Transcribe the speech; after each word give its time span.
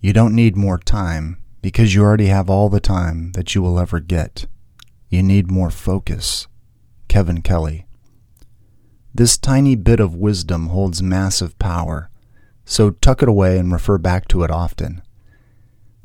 You 0.00 0.12
don't 0.12 0.34
need 0.34 0.56
more 0.56 0.78
time 0.78 1.42
because 1.60 1.92
you 1.92 2.04
already 2.04 2.26
have 2.26 2.48
all 2.48 2.68
the 2.68 2.78
time 2.78 3.32
that 3.32 3.54
you 3.54 3.62
will 3.62 3.80
ever 3.80 3.98
get. 3.98 4.46
You 5.08 5.24
need 5.24 5.50
more 5.50 5.70
focus. 5.70 6.46
Kevin 7.08 7.42
Kelly. 7.42 7.84
This 9.12 9.36
tiny 9.36 9.74
bit 9.74 9.98
of 9.98 10.14
wisdom 10.14 10.68
holds 10.68 11.02
massive 11.02 11.58
power, 11.58 12.10
so 12.64 12.90
tuck 12.90 13.22
it 13.22 13.28
away 13.28 13.58
and 13.58 13.72
refer 13.72 13.98
back 13.98 14.28
to 14.28 14.44
it 14.44 14.52
often. 14.52 15.02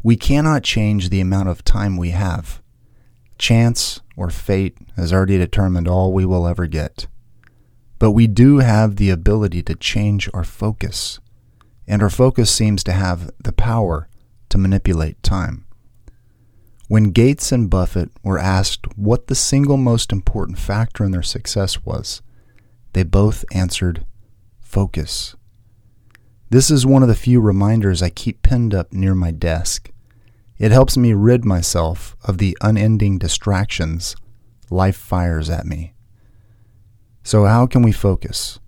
We 0.02 0.16
cannot 0.16 0.64
change 0.64 1.10
the 1.10 1.22
amount 1.22 1.50
of 1.50 1.64
time 1.64 1.96
we 1.96 2.10
have. 2.10 2.64
Chance 3.38 4.02
or 4.18 4.32
fate 4.32 4.76
has 4.96 5.14
already 5.14 5.38
determined 5.38 5.88
all 5.88 6.12
we 6.12 6.26
will 6.26 6.48
ever 6.48 6.66
get. 6.66 7.06
But 8.00 8.12
we 8.12 8.26
do 8.26 8.58
have 8.58 8.96
the 8.96 9.12
ability 9.12 9.62
to 9.64 9.76
change 9.76 10.30
our 10.34 10.44
focus 10.44 11.20
and 11.88 12.02
our 12.02 12.10
focus 12.10 12.54
seems 12.54 12.84
to 12.84 12.92
have 12.92 13.32
the 13.44 13.52
power 13.52 14.08
to 14.50 14.58
manipulate 14.58 15.22
time. 15.24 15.66
When 16.88 17.12
Gates 17.12 17.52
and 17.52 17.70
Buffett 17.70 18.12
were 18.24 18.38
asked 18.38 18.98
what 18.98 19.28
the 19.28 19.36
single 19.36 19.78
most 19.78 20.12
important 20.12 20.60
factor 20.60 21.04
in 21.04 21.12
their 21.12 21.24
success 21.24 21.86
was, 21.86 22.22
they 22.94 23.04
both 23.04 23.46
answered 23.52 24.06
focus. 24.60 25.36
This 26.50 26.70
is 26.70 26.86
one 26.86 27.02
of 27.02 27.10
the 27.10 27.16
few 27.16 27.42
reminders 27.42 28.04
I 28.04 28.10
keep 28.10 28.44
pinned 28.44 28.76
up 28.76 28.94
near 28.94 29.16
my 29.16 29.32
desk. 29.32 29.92
It 30.60 30.72
helps 30.72 30.96
me 30.96 31.14
rid 31.14 31.44
myself 31.44 32.16
of 32.24 32.38
the 32.38 32.56
unending 32.62 33.18
distractions 33.18 34.16
life 34.70 34.96
fires 34.96 35.50
at 35.50 35.66
me. 35.66 35.94
So, 37.24 37.46
how 37.46 37.66
can 37.66 37.82
we 37.82 37.92
focus? 37.92 38.60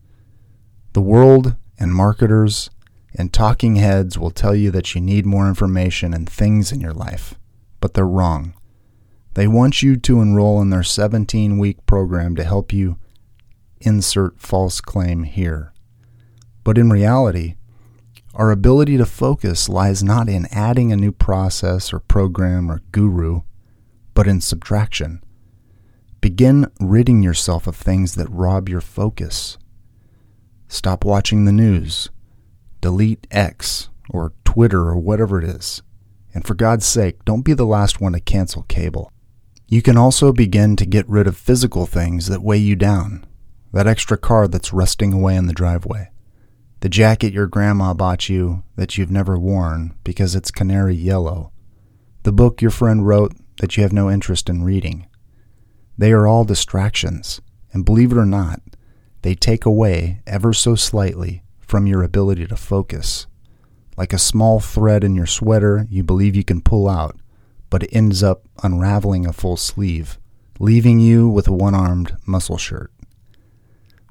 The 0.93 1.01
world 1.01 1.55
and 1.77 1.93
marketers 1.93 2.69
and 3.17 3.31
talking 3.31 3.77
heads 3.77 4.19
will 4.19 4.31
tell 4.31 4.55
you 4.55 4.71
that 4.71 4.93
you 4.93 5.01
need 5.01 5.25
more 5.25 5.47
information 5.47 6.13
and 6.13 6.29
things 6.29 6.71
in 6.71 6.81
your 6.81 6.93
life, 6.93 7.35
but 7.79 7.93
they're 7.93 8.05
wrong. 8.05 8.53
They 9.33 9.47
want 9.47 9.81
you 9.81 9.95
to 9.97 10.21
enroll 10.21 10.61
in 10.61 10.69
their 10.69 10.83
17 10.83 11.57
week 11.57 11.85
program 11.85 12.35
to 12.35 12.43
help 12.43 12.71
you 12.71 12.97
insert 13.81 14.39
false 14.39 14.81
claim 14.81 15.23
here. 15.23 15.73
But 16.63 16.77
in 16.77 16.89
reality, 16.89 17.55
our 18.33 18.51
ability 18.51 18.97
to 18.97 19.05
focus 19.05 19.69
lies 19.69 20.03
not 20.03 20.27
in 20.27 20.47
adding 20.51 20.91
a 20.91 20.97
new 20.97 21.11
process 21.11 21.93
or 21.93 21.99
program 21.99 22.69
or 22.69 22.81
guru, 22.91 23.41
but 24.13 24.27
in 24.27 24.41
subtraction. 24.41 25.21
Begin 26.21 26.71
ridding 26.79 27.21
yourself 27.21 27.67
of 27.67 27.75
things 27.75 28.15
that 28.15 28.29
rob 28.29 28.67
your 28.67 28.81
focus. 28.81 29.57
Stop 30.67 31.05
watching 31.05 31.45
the 31.45 31.51
news 31.51 32.09
delete 32.85 33.25
X 33.31 33.89
or 34.11 34.31
Twitter 34.43 34.81
or 34.81 34.95
whatever 34.95 35.41
it 35.41 35.49
is. 35.49 35.81
And 36.35 36.45
for 36.45 36.53
God's 36.53 36.85
sake, 36.85 37.25
don't 37.25 37.41
be 37.41 37.53
the 37.53 37.65
last 37.65 37.99
one 37.99 38.13
to 38.13 38.19
cancel 38.19 38.61
cable. 38.61 39.11
You 39.67 39.81
can 39.81 39.97
also 39.97 40.31
begin 40.31 40.75
to 40.75 40.85
get 40.85 41.09
rid 41.09 41.25
of 41.25 41.35
physical 41.35 41.87
things 41.87 42.27
that 42.27 42.43
weigh 42.43 42.59
you 42.59 42.75
down. 42.75 43.25
That 43.73 43.87
extra 43.87 44.19
car 44.19 44.47
that's 44.47 44.71
rusting 44.71 45.13
away 45.13 45.35
in 45.35 45.47
the 45.47 45.51
driveway. 45.51 46.11
The 46.81 46.89
jacket 46.89 47.33
your 47.33 47.47
grandma 47.47 47.95
bought 47.95 48.29
you 48.29 48.61
that 48.75 48.99
you've 48.99 49.09
never 49.09 49.35
worn 49.35 49.95
because 50.03 50.35
it's 50.35 50.51
canary 50.51 50.93
yellow. 50.93 51.51
The 52.21 52.31
book 52.31 52.61
your 52.61 52.69
friend 52.69 53.07
wrote 53.07 53.33
that 53.61 53.77
you 53.77 53.81
have 53.81 53.93
no 53.93 54.11
interest 54.11 54.47
in 54.47 54.63
reading. 54.63 55.07
They 55.97 56.11
are 56.11 56.27
all 56.27 56.45
distractions, 56.45 57.41
and 57.73 57.83
believe 57.83 58.11
it 58.11 58.17
or 58.19 58.27
not, 58.27 58.61
they 59.23 59.33
take 59.33 59.65
away, 59.65 60.21
ever 60.27 60.53
so 60.53 60.75
slightly, 60.75 61.41
from 61.65 61.87
your 61.87 62.03
ability 62.03 62.45
to 62.47 62.55
focus. 62.55 63.27
Like 63.97 64.13
a 64.13 64.19
small 64.19 64.59
thread 64.59 65.03
in 65.03 65.15
your 65.15 65.25
sweater 65.25 65.87
you 65.89 66.03
believe 66.03 66.35
you 66.35 66.43
can 66.43 66.61
pull 66.61 66.87
out, 66.87 67.17
but 67.69 67.83
it 67.83 67.95
ends 67.95 68.23
up 68.23 68.43
unraveling 68.63 69.25
a 69.25 69.33
full 69.33 69.57
sleeve, 69.57 70.19
leaving 70.59 70.99
you 70.99 71.27
with 71.27 71.47
a 71.47 71.53
one 71.53 71.75
armed 71.75 72.15
muscle 72.25 72.57
shirt. 72.57 72.91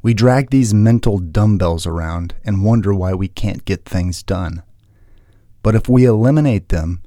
We 0.02 0.12
drag 0.12 0.50
these 0.50 0.74
mental 0.74 1.18
dumbbells 1.18 1.86
around 1.86 2.34
and 2.44 2.64
wonder 2.64 2.94
why 2.94 3.14
we 3.14 3.28
can't 3.28 3.64
get 3.64 3.86
things 3.86 4.22
done. 4.22 4.62
But 5.62 5.74
if 5.74 5.88
we 5.88 6.04
eliminate 6.04 6.68
them, 6.68 7.00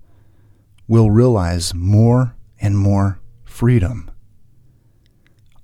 we'll 0.88 1.11
realize 1.11 1.75
more 1.75 2.35
and 2.59 2.75
more 2.75 3.19
freedom. 3.44 4.09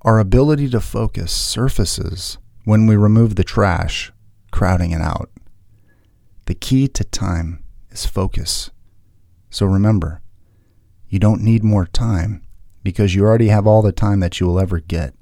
Our 0.02 0.20
ability 0.20 0.68
to 0.70 0.80
focus 0.80 1.32
surfaces 1.32 2.38
when 2.64 2.86
we 2.86 2.94
remove 2.94 3.34
the 3.34 3.42
trash 3.42 4.12
crowding 4.54 4.92
it 4.92 5.00
out. 5.00 5.30
The 6.46 6.54
key 6.54 6.86
to 6.86 7.02
time 7.02 7.64
is 7.90 8.06
focus. 8.06 8.70
So 9.50 9.66
remember, 9.66 10.22
you 11.08 11.18
don't 11.18 11.42
need 11.42 11.64
more 11.64 11.86
time 11.86 12.46
because 12.84 13.16
you 13.16 13.24
already 13.24 13.48
have 13.48 13.66
all 13.66 13.82
the 13.82 13.90
time 13.90 14.20
that 14.20 14.38
you 14.38 14.46
will 14.46 14.60
ever 14.60 14.78
get. 14.78 15.14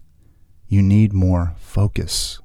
You 0.68 0.82
need 0.82 1.14
more 1.14 1.54
focus. 1.56 2.40